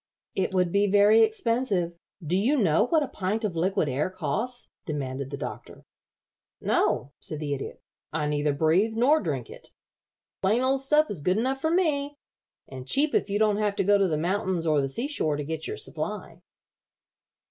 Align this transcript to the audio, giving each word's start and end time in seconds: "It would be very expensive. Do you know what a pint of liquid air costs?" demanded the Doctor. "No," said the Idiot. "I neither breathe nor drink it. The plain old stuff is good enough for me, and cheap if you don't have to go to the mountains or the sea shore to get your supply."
"It 0.33 0.51
would 0.55 0.71
be 0.71 0.87
very 0.87 1.21
expensive. 1.21 1.93
Do 2.25 2.35
you 2.35 2.57
know 2.57 2.87
what 2.87 3.03
a 3.03 3.07
pint 3.07 3.45
of 3.45 3.55
liquid 3.55 3.87
air 3.87 4.09
costs?" 4.09 4.71
demanded 4.87 5.29
the 5.29 5.37
Doctor. 5.37 5.85
"No," 6.59 7.11
said 7.21 7.39
the 7.39 7.53
Idiot. 7.53 7.79
"I 8.11 8.25
neither 8.25 8.51
breathe 8.51 8.93
nor 8.95 9.21
drink 9.21 9.51
it. 9.51 9.75
The 10.41 10.47
plain 10.47 10.63
old 10.63 10.79
stuff 10.79 11.11
is 11.11 11.21
good 11.21 11.37
enough 11.37 11.61
for 11.61 11.69
me, 11.69 12.15
and 12.67 12.87
cheap 12.87 13.13
if 13.13 13.29
you 13.29 13.37
don't 13.37 13.57
have 13.57 13.75
to 13.75 13.83
go 13.83 13.99
to 13.99 14.07
the 14.07 14.17
mountains 14.17 14.65
or 14.65 14.81
the 14.81 14.89
sea 14.89 15.07
shore 15.07 15.35
to 15.35 15.43
get 15.43 15.67
your 15.67 15.77
supply." 15.77 16.41